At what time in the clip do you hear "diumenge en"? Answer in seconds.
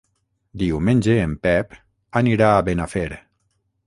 0.61-1.35